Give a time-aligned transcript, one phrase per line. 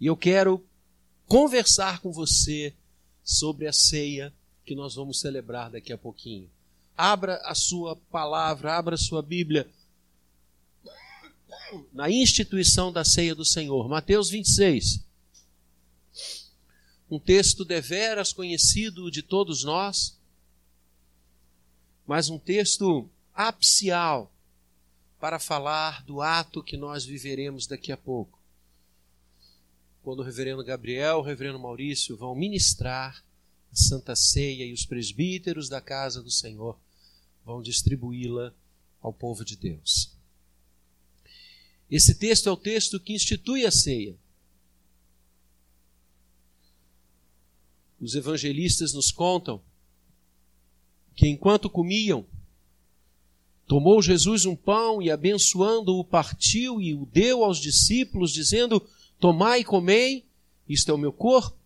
[0.00, 0.64] E eu quero
[1.26, 2.74] conversar com você
[3.24, 4.32] sobre a ceia
[4.64, 6.50] que nós vamos celebrar daqui a pouquinho.
[6.96, 9.68] Abra a sua palavra, abra a sua Bíblia
[11.92, 13.88] na instituição da ceia do Senhor.
[13.88, 15.00] Mateus 26.
[17.10, 20.18] Um texto deveras conhecido de todos nós,
[22.06, 24.32] mas um texto apicial
[25.20, 28.35] para falar do ato que nós viveremos daqui a pouco.
[30.06, 33.24] Quando o reverendo Gabriel, o reverendo Maurício vão ministrar
[33.72, 36.78] a Santa Ceia e os presbíteros da casa do Senhor
[37.44, 38.54] vão distribuí-la
[39.02, 40.12] ao povo de Deus.
[41.90, 44.16] Esse texto é o texto que institui a ceia.
[48.00, 49.60] Os evangelistas nos contam
[51.16, 52.24] que enquanto comiam,
[53.66, 58.88] tomou Jesus um pão e abençoando-o partiu e o deu aos discípulos, dizendo:
[59.18, 60.26] Tomai e comei,
[60.68, 61.56] isto é o meu corpo.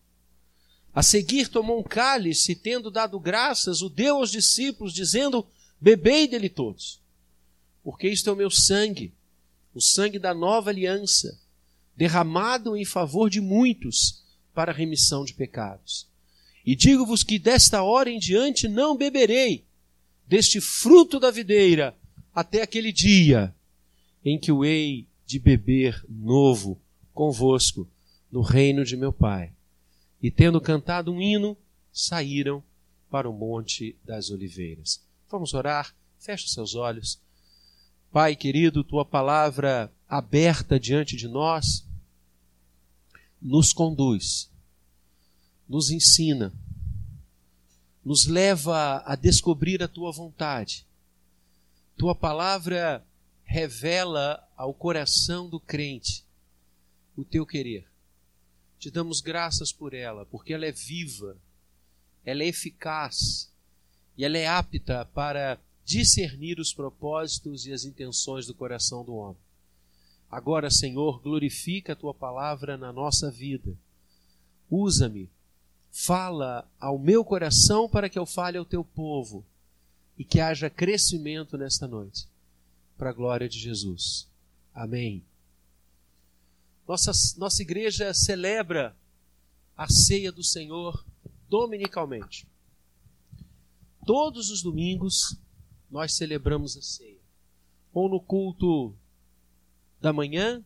[0.92, 5.46] A seguir tomou um cálice, e tendo dado graças, o deu aos discípulos, dizendo:
[5.80, 7.00] Bebei dele todos,
[7.82, 9.14] porque isto é o meu sangue,
[9.74, 11.40] o sangue da nova aliança,
[11.96, 16.08] derramado em favor de muitos para a remissão de pecados.
[16.66, 19.64] E digo-vos que desta hora em diante não beberei
[20.26, 21.96] deste fruto da videira
[22.34, 23.54] até aquele dia
[24.24, 26.80] em que o hei de beber novo
[27.20, 27.86] convosco
[28.32, 29.52] no reino de meu Pai.
[30.22, 31.54] E tendo cantado um hino,
[31.92, 32.64] saíram
[33.10, 35.02] para o Monte das Oliveiras.
[35.28, 35.94] Vamos orar?
[36.18, 37.20] Feche seus olhos.
[38.10, 41.86] Pai querido, tua palavra aberta diante de nós
[43.38, 44.50] nos conduz,
[45.68, 46.54] nos ensina,
[48.02, 50.86] nos leva a descobrir a tua vontade.
[51.98, 53.04] Tua palavra
[53.44, 56.24] revela ao coração do crente
[57.16, 57.86] o teu querer.
[58.78, 61.36] Te damos graças por ela, porque ela é viva,
[62.24, 63.50] ela é eficaz
[64.16, 69.40] e ela é apta para discernir os propósitos e as intenções do coração do homem.
[70.30, 73.76] Agora, Senhor, glorifica a tua palavra na nossa vida.
[74.70, 75.28] Usa-me,
[75.90, 79.44] fala ao meu coração para que eu fale ao teu povo
[80.16, 82.28] e que haja crescimento nesta noite,
[82.96, 84.28] para a glória de Jesus.
[84.72, 85.24] Amém.
[86.90, 88.96] Nossa, nossa igreja celebra
[89.76, 91.06] a ceia do Senhor
[91.48, 92.48] dominicalmente.
[94.04, 95.38] Todos os domingos
[95.88, 97.20] nós celebramos a ceia,
[97.92, 98.92] ou no culto
[100.00, 100.64] da manhã,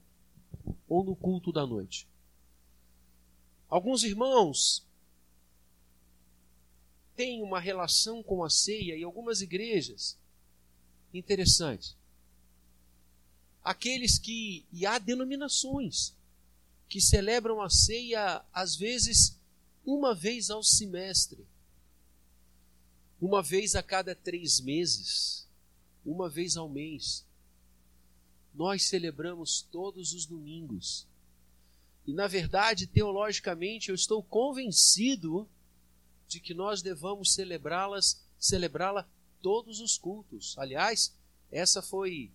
[0.89, 2.09] ou no culto da noite.
[3.69, 4.83] Alguns irmãos
[7.15, 10.19] têm uma relação com a ceia e algumas igrejas
[11.13, 11.95] interessante.
[13.65, 16.15] Aqueles que, e há denominações,
[16.89, 19.39] que celebram a ceia às vezes
[19.85, 21.47] uma vez ao semestre
[23.25, 25.49] uma vez a cada três meses,
[26.05, 27.25] uma vez ao mês.
[28.55, 31.07] Nós celebramos todos os domingos.
[32.07, 35.49] E, na verdade, teologicamente, eu estou convencido
[36.29, 39.09] de que nós devamos celebrá-las, celebrá-la
[39.41, 40.55] todos os cultos.
[40.59, 41.15] Aliás,
[41.51, 42.31] essa foi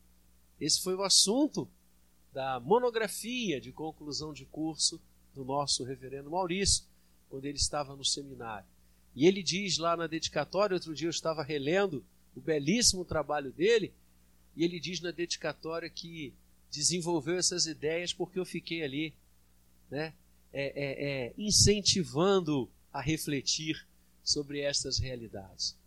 [0.60, 1.68] esse foi o assunto
[2.34, 5.02] da monografia de conclusão de curso
[5.34, 6.84] do nosso reverendo Maurício,
[7.30, 8.68] quando ele estava no seminário.
[9.16, 12.04] E ele diz lá na dedicatória, outro dia eu estava relendo
[12.36, 13.94] o belíssimo trabalho dele,
[14.56, 16.34] e ele diz na dedicatória que
[16.70, 19.14] desenvolveu essas ideias porque eu fiquei ali,
[19.90, 20.14] né,
[20.52, 23.88] é, é, é, incentivando a refletir
[24.24, 25.78] sobre estas realidades.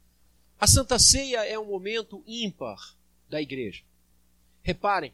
[0.58, 2.96] A Santa Ceia é um momento ímpar
[3.28, 3.82] da igreja.
[4.62, 5.12] Reparem,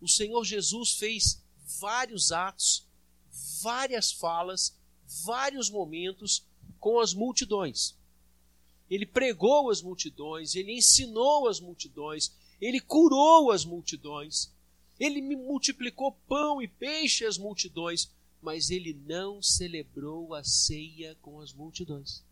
[0.00, 1.42] o Senhor Jesus fez
[1.80, 2.86] vários atos,
[3.62, 4.76] várias falas,
[5.24, 6.44] vários momentos
[6.78, 7.96] com as multidões.
[8.88, 14.50] Ele pregou as multidões, ele ensinou as multidões, ele curou as multidões,
[14.98, 18.10] ele multiplicou pão e peixe às multidões,
[18.40, 22.22] mas ele não celebrou a ceia com as multidões.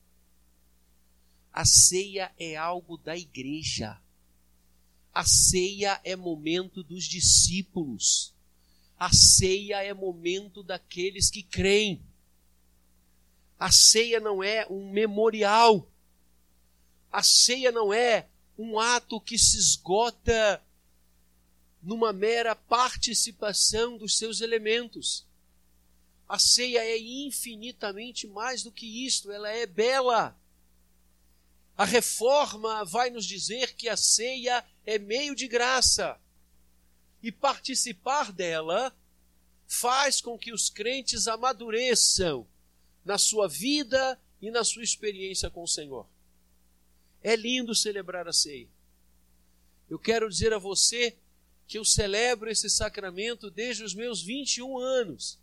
[1.52, 4.00] A ceia é algo da igreja.
[5.16, 8.34] A ceia é momento dos discípulos.
[8.98, 12.04] A ceia é momento daqueles que creem.
[13.58, 15.90] A ceia não é um memorial.
[17.10, 18.28] A ceia não é
[18.58, 20.62] um ato que se esgota
[21.82, 25.26] numa mera participação dos seus elementos.
[26.28, 30.38] A ceia é infinitamente mais do que isto, ela é bela.
[31.76, 36.19] A reforma vai nos dizer que a ceia é meio de graça.
[37.23, 38.96] E participar dela
[39.67, 42.46] faz com que os crentes amadureçam
[43.05, 46.06] na sua vida e na sua experiência com o Senhor.
[47.23, 48.69] É lindo celebrar a ceia.
[49.88, 51.17] Eu quero dizer a você
[51.67, 55.38] que eu celebro esse sacramento desde os meus 21 anos,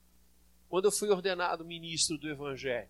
[0.69, 2.89] quando eu fui ordenado ministro do Evangelho.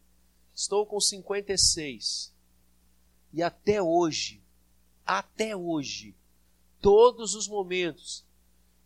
[0.54, 2.33] Estou com 56.
[3.34, 4.42] E até hoje,
[5.06, 6.16] até hoje,
[6.80, 8.24] todos os momentos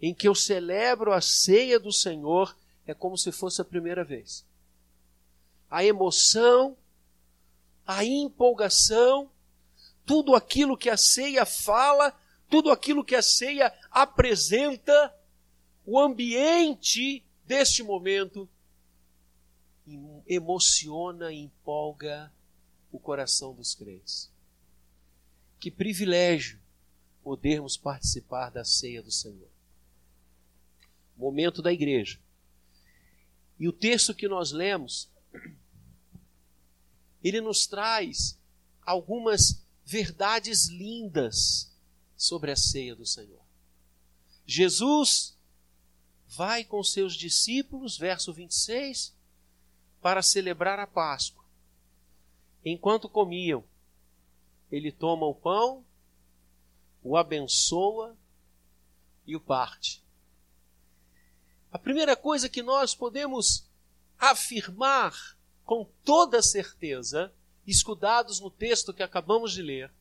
[0.02, 2.56] em que eu celebro a ceia do Senhor
[2.86, 4.46] é como se fosse a primeira vez.
[5.70, 6.78] A emoção,
[7.86, 9.30] a empolgação,
[10.06, 12.18] tudo aquilo que a ceia fala,
[12.50, 15.14] tudo aquilo que a ceia apresenta,
[15.86, 18.48] o ambiente deste momento
[20.26, 22.32] emociona e empolga
[22.92, 24.30] o coração dos crentes.
[25.60, 26.60] Que privilégio
[27.24, 29.50] podermos participar da ceia do Senhor.
[31.18, 32.20] Momento da igreja.
[33.60, 35.10] E o texto que nós lemos,
[37.24, 38.38] ele nos traz
[38.82, 41.72] algumas verdades lindas
[42.16, 43.42] sobre a ceia do Senhor.
[44.46, 45.36] Jesus
[46.28, 49.14] vai com seus discípulos, verso 26,
[50.02, 51.44] para celebrar a Páscoa.
[52.64, 53.64] Enquanto comiam,
[54.72, 55.86] ele toma o pão,
[57.04, 58.18] o abençoa
[59.26, 60.04] e o parte.
[61.72, 63.68] A primeira coisa que nós podemos
[64.18, 67.34] afirmar com toda certeza,
[67.66, 69.92] escudados no texto que acabamos de ler,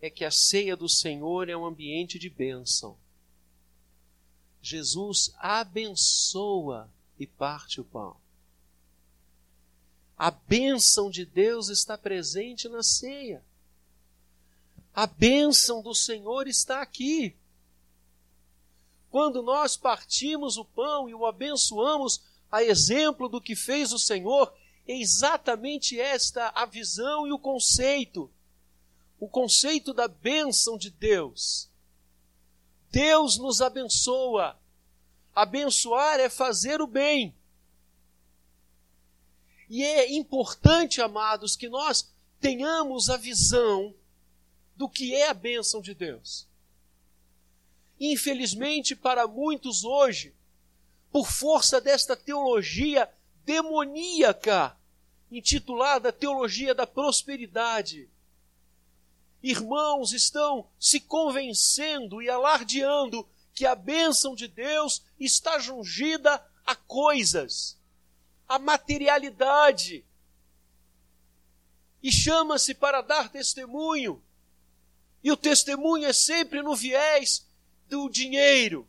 [0.00, 2.98] é que a ceia do Senhor é um ambiente de bênção.
[4.62, 8.19] Jesus abençoa e parte o pão.
[10.20, 13.42] A bênção de Deus está presente na ceia.
[14.94, 17.34] A bênção do Senhor está aqui.
[19.10, 22.22] Quando nós partimos o pão e o abençoamos,
[22.52, 24.52] a exemplo do que fez o Senhor,
[24.86, 28.30] é exatamente esta a visão e o conceito.
[29.18, 31.66] O conceito da bênção de Deus.
[32.90, 34.60] Deus nos abençoa.
[35.34, 37.34] Abençoar é fazer o bem.
[39.70, 43.94] E é importante, amados, que nós tenhamos a visão
[44.74, 46.48] do que é a bênção de Deus.
[48.00, 50.34] Infelizmente, para muitos hoje,
[51.12, 53.08] por força desta teologia
[53.44, 54.76] demoníaca,
[55.30, 58.10] intitulada Teologia da Prosperidade,
[59.40, 63.24] irmãos estão se convencendo e alardeando
[63.54, 67.78] que a bênção de Deus está jungida a coisas,
[68.50, 70.04] a materialidade.
[72.02, 74.20] E chama-se para dar testemunho.
[75.22, 77.46] E o testemunho é sempre no viés
[77.88, 78.88] do dinheiro,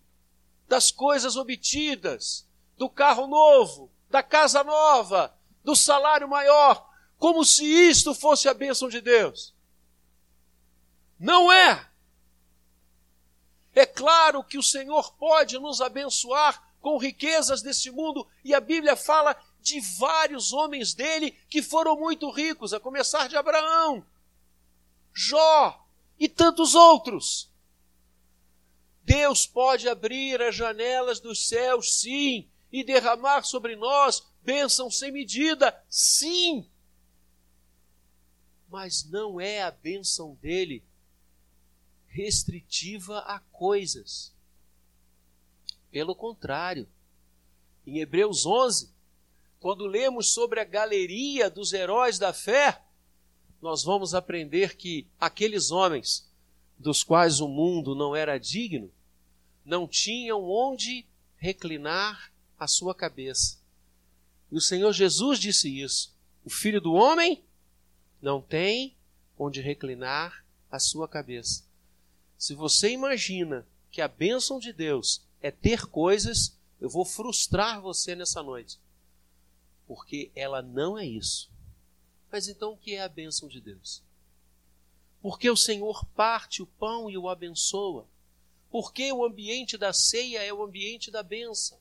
[0.68, 8.16] das coisas obtidas, do carro novo, da casa nova, do salário maior, como se isto
[8.16, 9.54] fosse a bênção de Deus.
[11.20, 11.88] Não é.
[13.76, 18.96] É claro que o Senhor pode nos abençoar com riquezas desse mundo, e a Bíblia
[18.96, 24.06] fala de vários homens dele que foram muito ricos, a começar de Abraão,
[25.14, 25.86] Jó
[26.20, 27.50] e tantos outros.
[29.04, 35.84] Deus pode abrir as janelas dos céus, sim, e derramar sobre nós bênção sem medida,
[35.90, 36.68] sim.
[38.70, 40.84] Mas não é a bênção dele
[42.08, 44.34] restritiva a coisas.
[45.92, 46.88] Pelo contrário,
[47.86, 48.90] em Hebreus 11,
[49.62, 52.82] quando lemos sobre a galeria dos heróis da fé,
[53.62, 56.28] nós vamos aprender que aqueles homens
[56.80, 58.92] dos quais o mundo não era digno,
[59.64, 61.06] não tinham onde
[61.38, 63.60] reclinar a sua cabeça.
[64.52, 66.12] E o Senhor Jesus disse isso.
[66.44, 67.44] O filho do homem
[68.20, 68.98] não tem
[69.38, 71.64] onde reclinar a sua cabeça.
[72.36, 78.16] Se você imagina que a bênção de Deus é ter coisas, eu vou frustrar você
[78.16, 78.80] nessa noite.
[79.92, 81.52] Porque ela não é isso.
[82.32, 84.02] Mas então o que é a bênção de Deus?
[85.22, 88.08] Porque o Senhor parte o pão e o abençoa.
[88.70, 91.78] Porque o ambiente da ceia é o ambiente da bênção.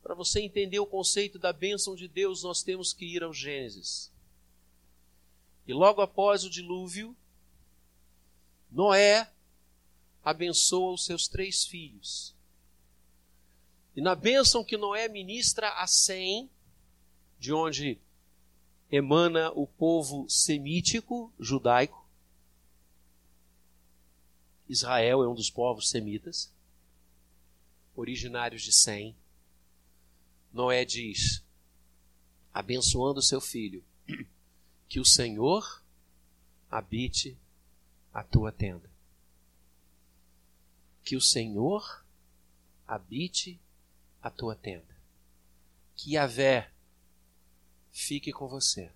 [0.00, 4.08] Para você entender o conceito da bênção de Deus, nós temos que ir ao Gênesis.
[5.66, 7.16] E logo após o dilúvio,
[8.70, 9.28] Noé
[10.22, 12.32] abençoa os seus três filhos.
[13.96, 16.48] E na bênção que Noé ministra a Sem,
[17.40, 17.98] de onde
[18.92, 22.06] emana o povo semítico, judaico,
[24.68, 26.52] Israel é um dos povos semitas.
[27.96, 29.16] originários de Sem,
[30.52, 31.42] Noé diz,
[32.52, 33.82] abençoando seu filho,
[34.86, 35.82] que o Senhor
[36.70, 37.38] habite
[38.12, 38.88] a tua tenda.
[41.02, 42.04] Que o Senhor
[42.86, 43.58] habite
[44.22, 44.96] a tua tenda.
[45.96, 46.70] Que Yahvé
[47.90, 48.90] fique com você.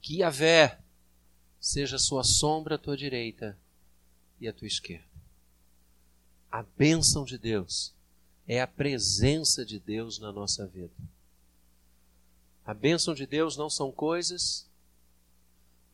[0.00, 0.78] Que Yahvé
[1.60, 3.58] seja sua sombra à tua direita
[4.40, 5.08] e à tua esquerda.
[6.50, 7.94] A bênção de Deus
[8.46, 10.94] é a presença de Deus na nossa vida.
[12.64, 14.66] A bênção de Deus não são coisas,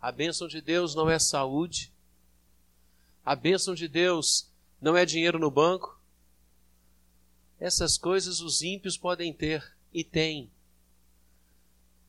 [0.00, 1.92] a bênção de Deus não é saúde,
[3.24, 4.48] a bênção de Deus
[4.80, 6.00] não é dinheiro no banco.
[7.58, 10.50] Essas coisas os ímpios podem ter e têm.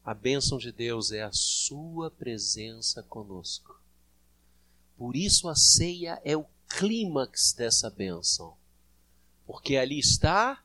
[0.04, 3.80] A bênção de Deus é a Sua presença conosco.
[4.98, 8.56] Por isso a ceia é o clímax dessa bênção
[9.52, 10.64] porque ali está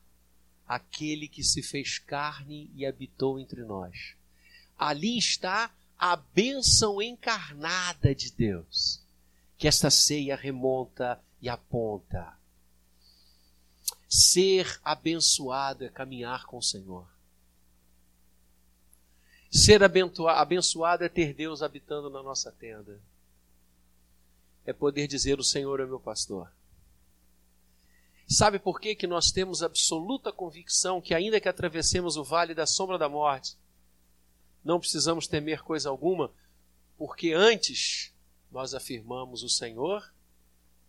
[0.65, 4.15] aquele que se fez carne e habitou entre nós.
[4.77, 9.01] Ali está a bênção encarnada de Deus,
[9.57, 12.33] que esta ceia remonta e aponta.
[14.07, 17.05] Ser abençoado é caminhar com o Senhor.
[19.49, 22.99] Ser abençoado é ter Deus habitando na nossa tenda.
[24.65, 26.51] É poder dizer: O Senhor é meu pastor.
[28.27, 32.65] Sabe por que, que nós temos absoluta convicção que, ainda que atravessemos o vale da
[32.65, 33.57] sombra da morte,
[34.63, 36.29] não precisamos temer coisa alguma?
[36.97, 38.13] Porque antes
[38.51, 40.13] nós afirmamos: O Senhor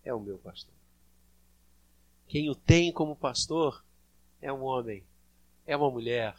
[0.05, 0.75] é o meu pastor.
[2.27, 3.85] Quem o tem como pastor
[4.43, 5.05] é um homem,
[5.65, 6.37] é uma mulher,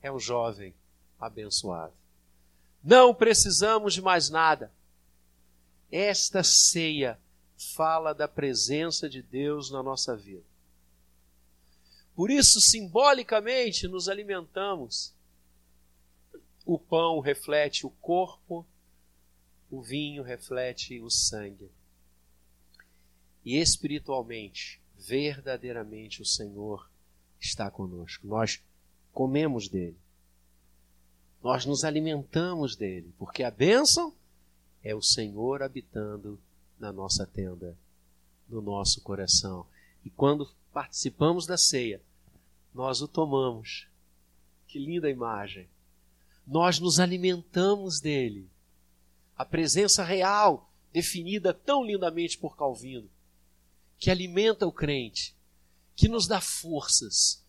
[0.00, 0.72] é um jovem
[1.22, 1.94] abençoado.
[2.82, 4.72] Não precisamos de mais nada.
[5.90, 7.18] Esta ceia
[7.56, 10.44] fala da presença de Deus na nossa vida.
[12.14, 15.14] Por isso, simbolicamente, nos alimentamos.
[16.66, 18.66] O pão reflete o corpo,
[19.70, 21.70] o vinho reflete o sangue.
[23.44, 26.90] E espiritualmente, verdadeiramente, o Senhor
[27.40, 28.26] está conosco.
[28.26, 28.62] Nós
[29.12, 30.01] comemos dele.
[31.42, 34.14] Nós nos alimentamos dele, porque a bênção
[34.82, 36.40] é o Senhor habitando
[36.78, 37.76] na nossa tenda,
[38.48, 39.66] no nosso coração.
[40.04, 42.00] E quando participamos da ceia,
[42.72, 43.88] nós o tomamos.
[44.68, 45.68] Que linda imagem!
[46.46, 48.48] Nós nos alimentamos dele.
[49.36, 53.10] A presença real, definida tão lindamente por Calvino,
[53.98, 55.34] que alimenta o crente,
[55.96, 57.44] que nos dá forças,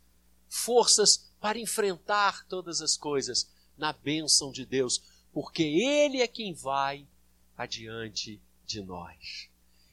[0.49, 5.01] forças para enfrentar todas as coisas na bênção de Deus,
[5.31, 7.05] porque Ele é quem vai
[7.57, 9.49] adiante de nós.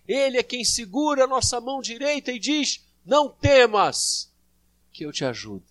[0.07, 4.31] Ele é quem segura a nossa mão direita e diz: Não temas,
[4.93, 5.65] que eu te ajudo.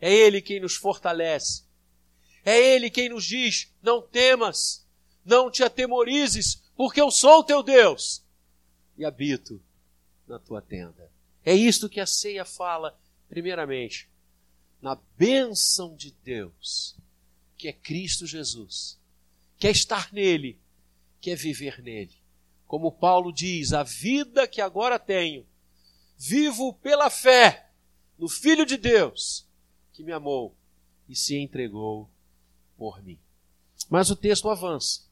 [0.00, 1.62] É Ele quem nos fortalece.
[2.44, 4.84] É Ele quem nos diz: Não temas,
[5.24, 8.22] não te atemorizes, porque eu sou teu Deus
[8.96, 9.60] e habito
[10.26, 11.10] na tua tenda.
[11.44, 14.08] É isto que a ceia fala, primeiramente,
[14.80, 16.96] na bênção de Deus,
[17.56, 18.98] que é Cristo Jesus,
[19.58, 20.58] que é estar nele
[21.26, 22.14] quer viver nele.
[22.68, 25.44] Como Paulo diz, a vida que agora tenho,
[26.16, 27.68] vivo pela fé
[28.16, 29.44] no Filho de Deus,
[29.92, 30.54] que me amou
[31.08, 32.08] e se entregou
[32.76, 33.18] por mim.
[33.90, 35.04] Mas o texto avança.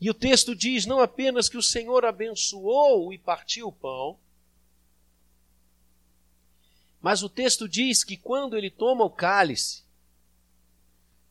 [0.00, 4.18] E o texto diz não apenas que o Senhor abençoou e partiu o pão,
[7.00, 9.84] mas o texto diz que quando ele toma o cálice,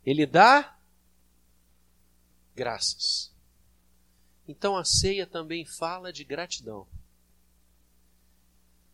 [0.07, 0.79] ele dá
[2.55, 3.29] graças.
[4.47, 6.87] Então a ceia também fala de gratidão.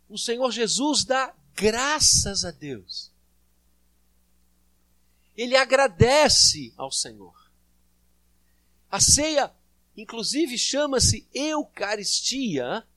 [0.10, 3.12] O Senhor Jesus dá graças a Deus.
[5.38, 7.48] Ele agradece ao Senhor.
[8.90, 9.54] A ceia,
[9.96, 12.88] inclusive, chama-se Eucaristia,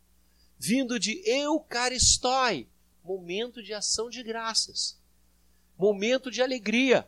[0.58, 2.66] vindo de Eucaristói,
[3.04, 4.98] momento de ação de graças,
[5.76, 7.06] momento de alegria,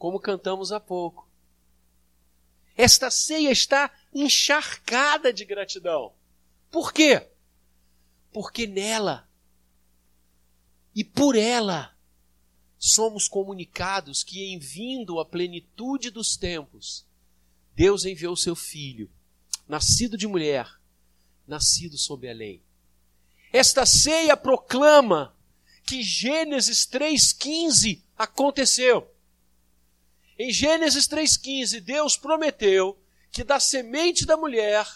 [0.00, 1.28] como cantamos há pouco.
[2.74, 6.14] Esta ceia está encharcada de gratidão.
[6.70, 7.28] Por quê?
[8.32, 9.28] Porque nela
[10.94, 11.94] e por ela
[12.78, 17.04] somos comunicados que, em vindo a plenitude dos tempos,
[17.74, 19.10] Deus enviou seu Filho,
[19.68, 20.66] nascido de mulher,
[21.46, 22.62] nascido sob a lei.
[23.52, 25.36] Esta ceia proclama
[25.86, 29.09] que Gênesis 3,15 aconteceu.
[30.42, 32.98] Em Gênesis 3,15, Deus prometeu
[33.30, 34.86] que da semente da mulher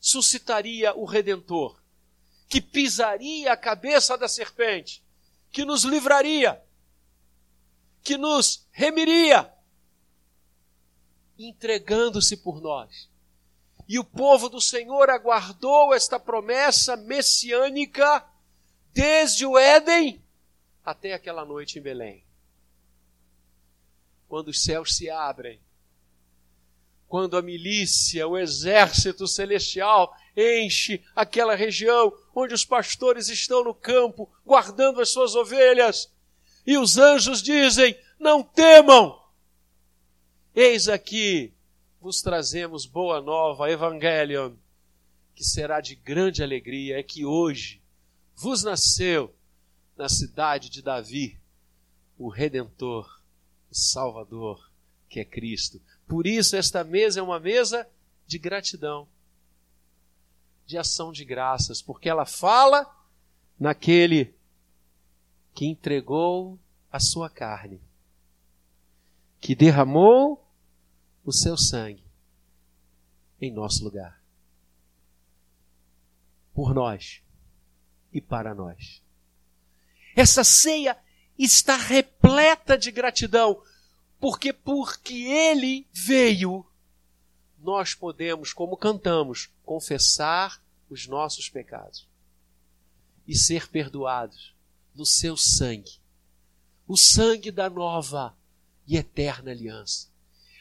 [0.00, 1.78] suscitaria o Redentor,
[2.48, 5.04] que pisaria a cabeça da serpente,
[5.52, 6.64] que nos livraria,
[8.02, 9.52] que nos remiria,
[11.38, 13.10] entregando-se por nós.
[13.86, 18.26] E o povo do Senhor aguardou esta promessa messiânica
[18.94, 20.24] desde o Éden
[20.82, 22.29] até aquela noite em Belém.
[24.30, 25.60] Quando os céus se abrem,
[27.08, 34.30] quando a milícia, o exército celestial enche aquela região onde os pastores estão no campo
[34.46, 36.14] guardando as suas ovelhas,
[36.64, 39.20] e os anjos dizem: Não temam,
[40.54, 41.52] eis aqui
[42.00, 44.54] vos trazemos boa nova, Evangelion,
[45.34, 47.82] que será de grande alegria, é que hoje
[48.36, 49.34] vos nasceu
[49.96, 51.36] na cidade de Davi
[52.16, 53.19] o Redentor,
[53.70, 54.70] o Salvador,
[55.08, 55.80] que é Cristo.
[56.06, 57.88] Por isso, esta mesa é uma mesa
[58.26, 59.08] de gratidão,
[60.66, 62.90] de ação de graças, porque ela fala
[63.58, 64.34] naquele
[65.54, 66.58] que entregou
[66.90, 67.80] a sua carne,
[69.40, 70.44] que derramou
[71.24, 72.04] o seu sangue
[73.40, 74.20] em nosso lugar.
[76.52, 77.22] Por nós
[78.12, 79.02] e para nós.
[80.14, 80.98] Essa ceia
[81.44, 83.62] está repleta de gratidão,
[84.18, 86.66] porque porque ele veio,
[87.58, 92.06] nós podemos, como cantamos, confessar os nossos pecados
[93.26, 94.54] e ser perdoados
[94.94, 96.00] no seu sangue,
[96.86, 98.36] o sangue da nova
[98.86, 100.08] e eterna aliança.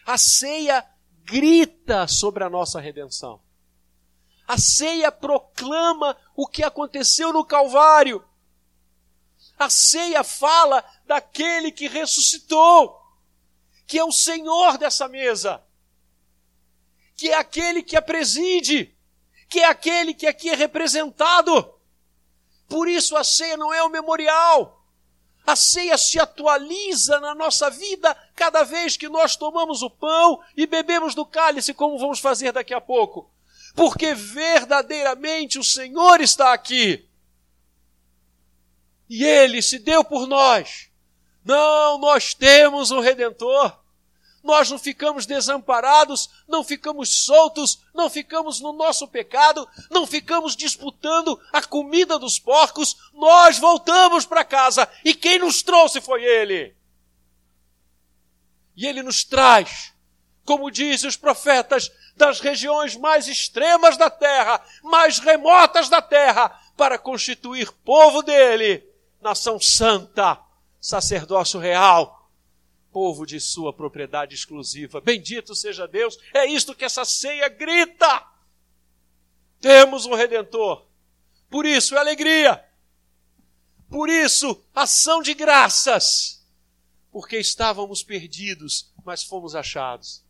[0.06, 0.86] A ceia
[1.24, 3.42] grita sobre a nossa redenção.
[4.48, 8.24] A ceia proclama o que aconteceu no Calvário.
[9.60, 12.98] A ceia fala daquele que ressuscitou,
[13.86, 15.62] que é o Senhor dessa mesa,
[17.18, 18.98] que é aquele que a preside,
[19.50, 21.76] que é aquele que aqui é representado.
[22.70, 24.80] Por isso a ceia não é um memorial,
[25.46, 30.68] a ceia se atualiza na nossa vida cada vez que nós tomamos o pão e
[30.68, 33.34] bebemos do cálice, como vamos fazer daqui a pouco.
[33.76, 37.09] Porque verdadeiramente o Senhor está aqui.
[39.10, 40.90] E Ele se deu por nós.
[41.44, 43.80] Não, nós temos um Redentor
[44.44, 51.40] nós não ficamos desamparados, não ficamos soltos, não ficamos no nosso pecado, não ficamos disputando
[51.52, 56.76] a comida dos porcos, nós voltamos para casa e quem nos trouxe foi Ele.
[58.76, 59.94] E Ele nos traz,
[60.46, 66.98] como dizem os profetas, das regiões mais extremas da terra, mais remotas da terra, para
[66.98, 68.89] constituir povo dele,
[69.22, 70.42] nação santa,
[70.80, 72.20] sacerdócio real
[72.92, 75.02] povo de sua propriedade exclusiva.
[75.02, 78.28] Bendito seja Deus, é isto que essa ceia grita.
[79.60, 80.86] Temos um redentor.
[81.50, 82.64] Por isso é alegria.
[83.90, 86.46] Por isso, ação de graças.
[87.12, 90.24] Porque estávamos perdidos, mas fomos achados.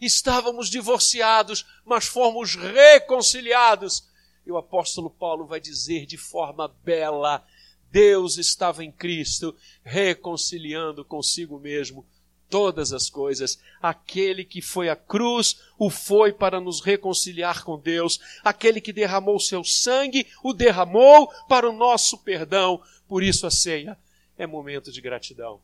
[0.00, 4.08] Estávamos divorciados, mas fomos reconciliados.
[4.48, 7.46] E o apóstolo Paulo vai dizer de forma bela:
[7.90, 12.06] Deus estava em Cristo, reconciliando consigo mesmo
[12.48, 13.58] todas as coisas.
[13.78, 18.18] Aquele que foi à cruz, o foi para nos reconciliar com Deus.
[18.42, 22.82] Aquele que derramou seu sangue, o derramou para o nosso perdão.
[23.06, 23.98] Por isso a ceia
[24.38, 25.60] é momento de gratidão,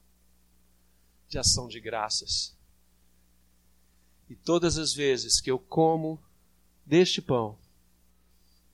[1.27, 2.55] de ação de graças.
[4.29, 6.23] E todas as vezes que eu como
[6.85, 7.64] deste pão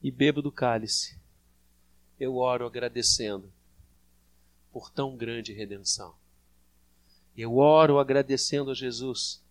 [0.02, 1.18] e bebo do cálice,
[2.18, 3.52] eu oro agradecendo
[4.72, 6.14] por tão grande redenção.
[7.36, 9.42] Eu oro agradecendo a Jesus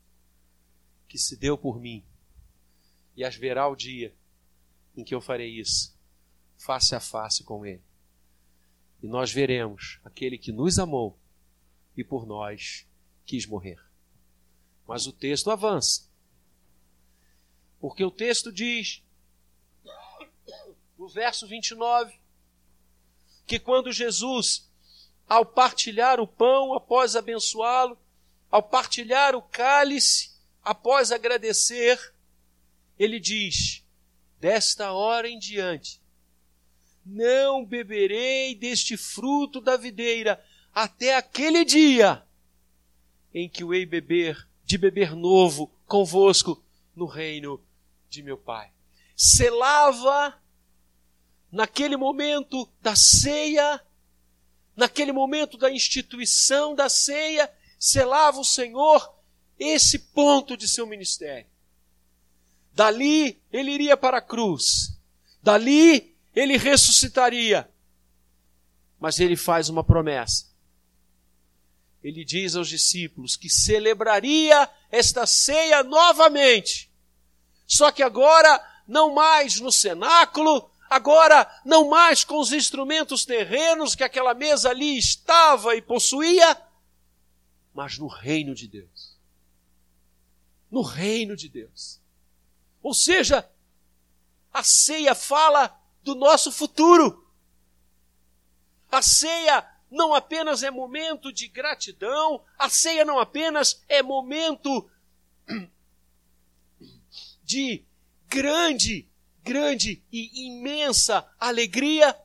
[1.08, 2.04] que se deu por mim
[3.16, 4.14] e haverá o dia
[4.96, 5.98] em que eu farei isso,
[6.58, 7.84] face a face com Ele.
[9.02, 11.18] E nós veremos aquele que nos amou
[11.96, 12.88] e por nós
[13.26, 13.80] quis morrer.
[14.88, 16.10] Mas o texto avança.
[17.80, 19.04] Porque o texto diz,
[21.10, 22.14] verso 29,
[23.46, 24.70] que quando Jesus,
[25.28, 27.98] ao partilhar o pão após abençoá-lo,
[28.50, 30.32] ao partilhar o cálice
[30.64, 32.14] após agradecer,
[32.98, 33.84] ele diz:
[34.40, 36.02] Desta hora em diante,
[37.06, 40.44] não beberei deste fruto da videira
[40.74, 42.24] até aquele dia
[43.34, 46.64] em que o hei beber, de beber novo convosco
[46.96, 47.62] no reino
[48.10, 48.72] de meu Pai.
[49.16, 50.40] Selava
[51.52, 53.82] naquele momento da ceia,
[54.76, 59.16] naquele momento da instituição da ceia, selava o Senhor
[59.58, 61.50] esse ponto de seu ministério.
[62.74, 64.98] Dali ele iria para a cruz.
[65.42, 67.70] Dali ele ressuscitaria.
[69.00, 70.48] Mas ele faz uma promessa.
[72.02, 76.90] Ele diz aos discípulos que celebraria esta ceia novamente.
[77.68, 84.04] Só que agora, não mais no cenáculo, agora não mais com os instrumentos terrenos que
[84.04, 86.62] aquela mesa ali estava e possuía,
[87.74, 89.18] mas no reino de Deus.
[90.70, 92.02] No reino de Deus.
[92.82, 93.50] Ou seja,
[94.54, 97.28] a ceia fala do nosso futuro.
[98.92, 104.90] A ceia não apenas é momento de gratidão, a ceia não apenas é momento
[107.44, 107.84] de
[108.28, 109.09] grande,
[109.44, 112.16] grande e imensa alegria,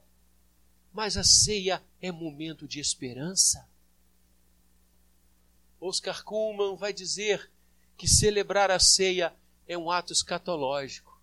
[0.92, 3.68] mas a ceia é momento de esperança.
[5.80, 7.50] Oscar Kuhlmann vai dizer
[7.96, 9.34] que celebrar a ceia
[9.66, 11.20] é um ato escatológico.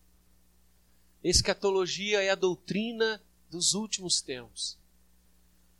[1.24, 4.78] Escatologia é a doutrina dos últimos tempos.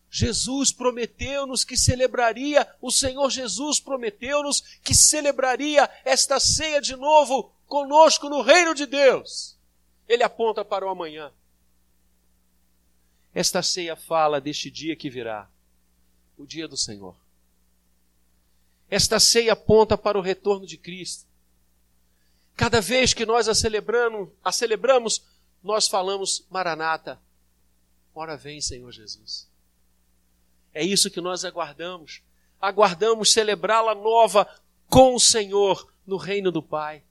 [0.10, 8.30] Jesus prometeu-nos que celebraria, o Senhor Jesus prometeu-nos que celebraria esta ceia de novo conosco
[8.30, 9.58] no reino de Deus.
[10.12, 11.32] Ele aponta para o amanhã.
[13.34, 15.50] Esta ceia fala deste dia que virá,
[16.38, 17.16] o dia do Senhor.
[18.90, 21.26] Esta ceia aponta para o retorno de Cristo.
[22.58, 25.24] Cada vez que nós a celebramos, a celebramos,
[25.64, 27.18] nós falamos Maranata.
[28.14, 29.50] Ora vem, Senhor Jesus.
[30.74, 32.22] É isso que nós aguardamos.
[32.60, 34.46] Aguardamos celebrá-la nova
[34.90, 37.02] com o Senhor no reino do Pai.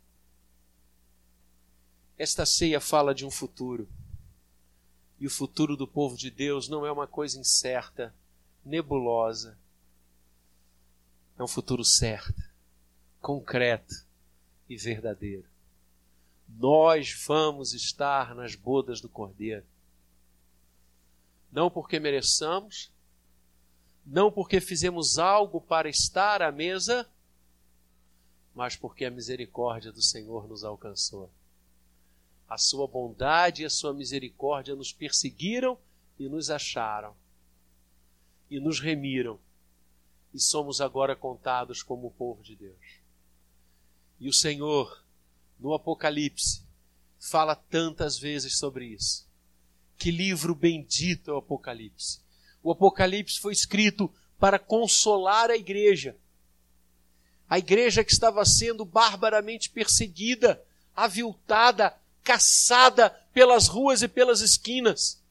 [2.21, 3.89] Esta ceia fala de um futuro.
[5.19, 8.15] E o futuro do povo de Deus não é uma coisa incerta,
[8.63, 9.57] nebulosa.
[11.39, 12.43] É um futuro certo,
[13.23, 14.05] concreto
[14.69, 15.47] e verdadeiro.
[16.47, 19.65] Nós vamos estar nas bodas do Cordeiro.
[21.51, 22.93] Não porque mereçamos,
[24.05, 27.09] não porque fizemos algo para estar à mesa,
[28.55, 31.31] mas porque a misericórdia do Senhor nos alcançou.
[32.51, 35.79] A sua bondade e a sua misericórdia nos perseguiram
[36.19, 37.15] e nos acharam,
[38.51, 39.39] e nos remiram,
[40.35, 43.01] e somos agora contados como o povo de Deus.
[44.19, 45.03] E o Senhor,
[45.59, 46.63] no Apocalipse,
[47.19, 49.27] fala tantas vezes sobre isso.
[49.97, 52.21] Que livro bendito é o Apocalipse
[52.63, 56.17] o Apocalipse foi escrito para consolar a igreja.
[57.49, 60.63] A igreja que estava sendo barbaramente perseguida,
[60.95, 65.23] aviltada, caçada pelas ruas e pelas esquinas.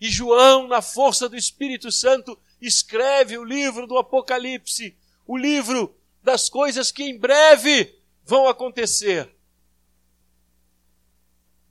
[0.00, 6.48] E João, na força do Espírito Santo, escreve o livro do Apocalipse, o livro das
[6.48, 9.34] coisas que em breve vão acontecer.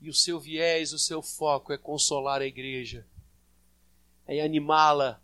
[0.00, 3.06] E o seu viés, o seu foco é consolar a igreja
[4.26, 5.20] é animá-la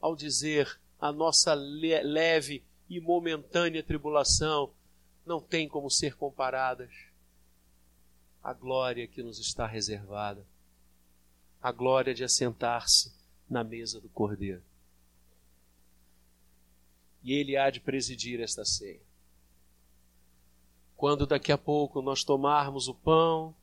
[0.00, 4.72] ao dizer a nossa leve e momentânea tribulação
[5.24, 6.90] não tem como ser comparadas
[8.44, 10.46] à glória que nos está reservada,
[11.62, 13.10] a glória de assentar-se
[13.48, 14.62] na mesa do Cordeiro.
[17.22, 19.00] E ele há de presidir esta ceia.
[20.94, 23.56] Quando daqui a pouco nós tomarmos o pão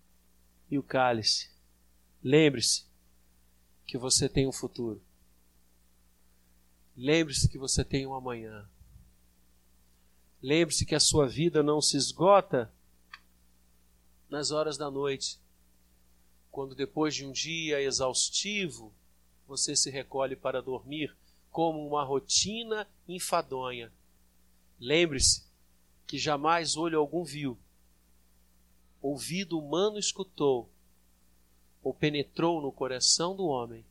[0.70, 1.52] e o cálice,
[2.24, 2.84] lembre-se,
[3.86, 5.00] que você tem um futuro.
[6.98, 8.68] Lembre-se que você tem um amanhã.
[10.42, 12.74] Lembre-se que a sua vida não se esgota
[14.32, 15.38] nas horas da noite,
[16.50, 18.94] quando depois de um dia exaustivo
[19.46, 21.14] você se recolhe para dormir
[21.52, 23.92] como uma rotina enfadonha.
[24.80, 25.46] Lembre-se
[26.08, 27.60] que jamais olho algum viu,
[29.02, 30.70] ouvido humano escutou
[31.84, 33.86] ou penetrou no coração do homem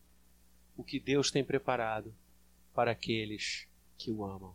[0.74, 2.14] o que Deus tem preparado
[2.72, 4.54] para aqueles que o amam.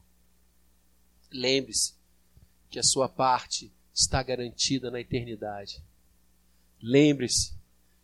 [1.31, 1.93] Lembre-se
[2.71, 5.81] que a sua parte está garantida na eternidade.
[6.81, 7.53] Lembre-se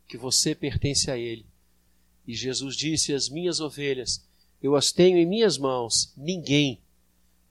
[0.07, 1.45] que você pertence a Ele.
[2.25, 4.25] E Jesus disse: As minhas ovelhas,
[4.63, 6.81] eu as tenho em minhas mãos, ninguém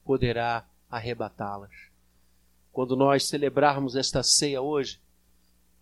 [0.03, 1.71] poderá arrebatá-las.
[2.73, 4.99] Quando nós celebrarmos esta ceia hoje,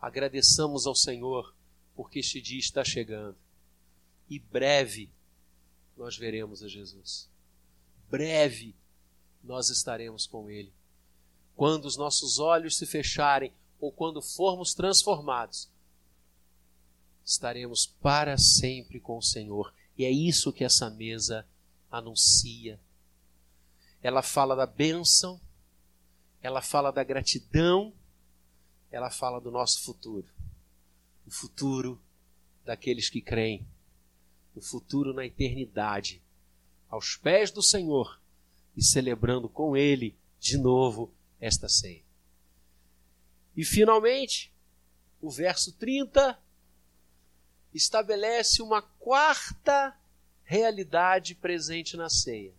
[0.01, 1.55] agradeçamos ao Senhor
[1.95, 3.37] porque este dia está chegando.
[4.29, 5.11] E breve
[5.97, 7.29] nós veremos a Jesus.
[8.11, 8.75] Breve
[9.45, 10.73] nós estaremos com Ele.
[11.59, 15.69] Quando os nossos olhos se fecharem ou quando formos transformados,
[17.25, 19.75] estaremos para sempre com o Senhor.
[19.97, 21.45] E é isso que essa mesa
[21.91, 22.79] anuncia.
[24.01, 25.41] Ela fala da bênção,
[26.41, 27.93] ela fala da gratidão,
[28.89, 30.29] ela fala do nosso futuro
[31.27, 32.01] o futuro
[32.65, 33.67] daqueles que creem
[34.55, 36.23] o futuro na eternidade,
[36.89, 38.23] aos pés do Senhor
[38.77, 42.03] e celebrando com Ele de novo esta ceia.
[43.57, 44.53] E finalmente,
[45.21, 46.39] o verso 30
[47.75, 49.97] estabelece uma quarta
[50.45, 52.55] realidade presente na ceia.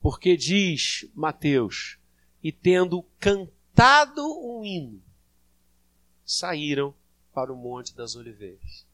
[0.00, 1.98] Porque diz Mateus,
[2.42, 5.02] e tendo cantado um hino,
[6.24, 6.94] saíram
[7.32, 8.86] para o Monte das Oliveiras.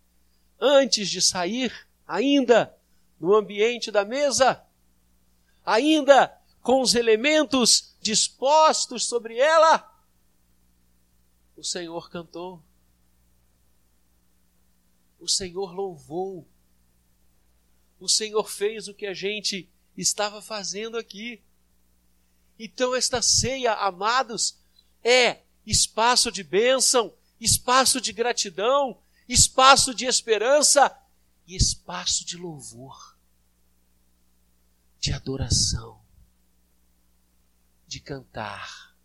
[0.58, 2.76] Antes de sair, ainda
[3.20, 4.64] no ambiente da mesa,
[5.64, 9.88] ainda com os elementos dispostos sobre ela,
[11.56, 12.60] o Senhor cantou.
[15.20, 16.44] O Senhor louvou.
[18.00, 21.40] O Senhor fez o que a gente estava fazendo aqui.
[22.58, 24.58] Então, esta ceia, amados,
[25.04, 31.00] é espaço de bênção, espaço de gratidão, espaço de esperança
[31.46, 33.16] e espaço de louvor,
[34.98, 36.04] de adoração,
[37.86, 38.96] de cantar,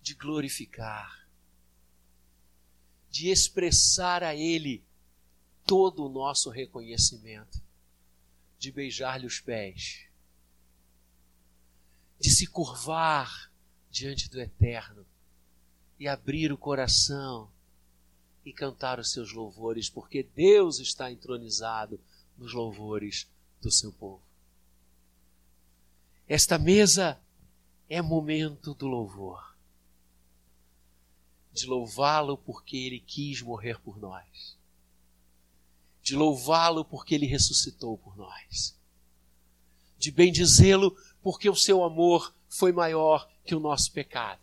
[0.00, 1.28] de glorificar,
[3.08, 4.84] de expressar a Ele
[5.66, 7.60] todo o nosso reconhecimento,
[8.58, 10.06] de beijar-lhe os pés,
[12.18, 13.52] de se curvar
[13.90, 15.06] diante do Eterno
[15.98, 17.50] e abrir o coração
[18.44, 22.00] e cantar os seus louvores, porque Deus está entronizado
[22.36, 23.28] nos louvores
[23.60, 24.22] do seu povo.
[26.26, 27.20] Esta mesa
[27.88, 29.56] é momento do louvor,
[31.52, 34.56] de louvá-lo porque ele quis morrer por nós,
[36.02, 38.76] de louvá-lo porque ele ressuscitou por nós,
[39.98, 44.40] de bendizê-lo porque o seu amor foi maior que o nosso pecado.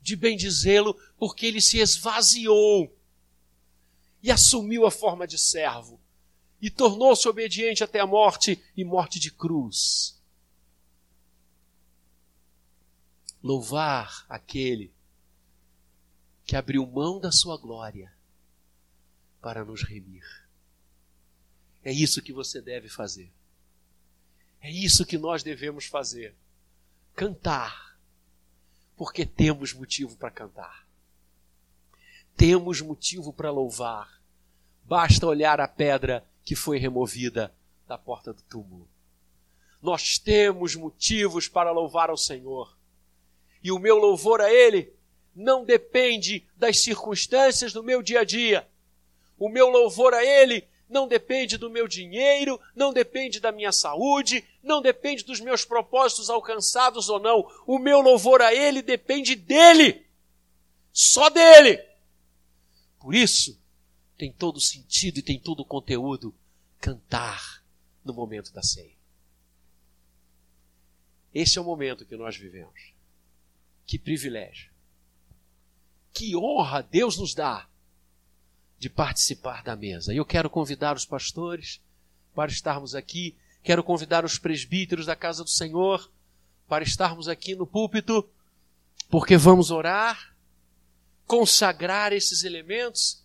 [0.00, 2.90] De bendizê-lo, porque ele se esvaziou
[4.22, 6.00] e assumiu a forma de servo
[6.60, 10.19] e tornou-se obediente até a morte e morte de cruz.
[13.42, 14.92] Louvar aquele
[16.44, 18.12] que abriu mão da sua glória
[19.40, 20.24] para nos remir.
[21.82, 23.32] É isso que você deve fazer.
[24.60, 26.34] É isso que nós devemos fazer.
[27.14, 27.90] Cantar
[29.00, 30.86] porque temos motivo para cantar.
[32.36, 34.20] Temos motivo para louvar.
[34.84, 37.50] Basta olhar a pedra que foi removida
[37.88, 38.86] da porta do túmulo.
[39.80, 42.76] Nós temos motivos para louvar ao Senhor.
[43.62, 44.92] E o meu louvor a Ele
[45.34, 48.68] não depende das circunstâncias do meu dia a dia.
[49.38, 54.44] O meu louvor a Ele não depende do meu dinheiro, não depende da minha saúde,
[54.62, 57.48] não depende dos meus propósitos alcançados ou não.
[57.66, 60.04] O meu louvor a Ele depende dEle.
[60.92, 61.80] Só dEle.
[62.98, 63.58] Por isso,
[64.18, 66.34] tem todo sentido e tem todo conteúdo
[66.78, 67.62] cantar
[68.04, 68.98] no momento da ceia.
[71.32, 72.92] Esse é o momento que nós vivemos.
[73.90, 74.70] Que privilégio.
[76.12, 77.68] Que honra Deus nos dá
[78.78, 80.14] de participar da mesa.
[80.14, 81.80] E eu quero convidar os pastores
[82.32, 86.08] para estarmos aqui, quero convidar os presbíteros da casa do Senhor
[86.68, 88.30] para estarmos aqui no púlpito,
[89.08, 90.36] porque vamos orar,
[91.26, 93.24] consagrar esses elementos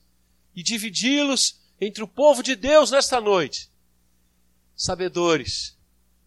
[0.56, 3.70] e dividi-los entre o povo de Deus nesta noite.
[4.76, 5.78] Sabedores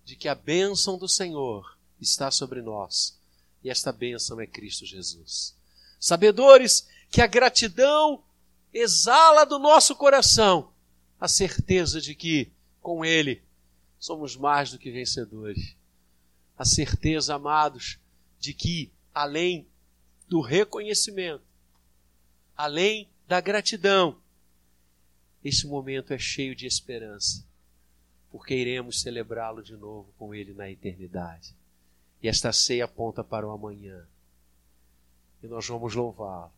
[0.05, 3.18] de que a bênção do Senhor está sobre nós
[3.63, 5.55] e esta bênção é Cristo Jesus.
[5.99, 8.23] Sabedores que a gratidão
[8.73, 10.73] exala do nosso coração
[11.21, 13.43] a certeza de que, com Ele,
[13.99, 15.75] somos mais do que vencedores.
[16.57, 17.99] A certeza, amados,
[18.39, 19.67] de que, além
[20.29, 21.43] do reconhecimento,
[22.57, 24.21] além da gratidão,
[25.45, 27.45] esse momento é cheio de esperança,
[28.31, 31.55] porque iremos celebrá-lo de novo com Ele na eternidade.
[32.23, 34.07] E esta ceia aponta para o amanhã.
[35.43, 36.53] E nós vamos louvá-lo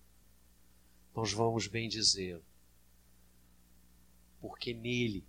[1.15, 2.43] nós vamos bendizê-lo.
[4.41, 5.25] Porque nele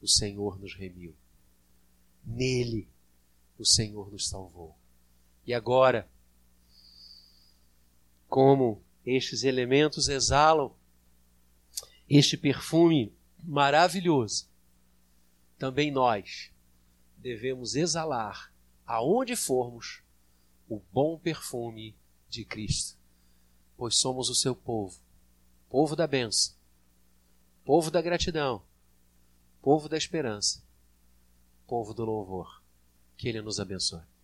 [0.00, 1.14] o Senhor nos remiu.
[2.24, 2.88] Nele
[3.58, 4.76] o Senhor nos salvou.
[5.46, 6.08] E agora,
[8.28, 10.74] como estes elementos exalam
[12.08, 14.48] este perfume maravilhoso,
[15.58, 16.50] também nós
[17.16, 18.51] devemos exalar,
[18.86, 20.02] aonde formos,
[20.68, 21.96] o bom perfume
[22.28, 23.02] de Cristo
[23.82, 24.96] pois somos o seu povo,
[25.68, 26.54] povo da benção,
[27.64, 28.62] povo da gratidão,
[29.60, 30.62] povo da esperança,
[31.66, 32.62] povo do louvor.
[33.16, 34.11] Que Ele nos abençoe.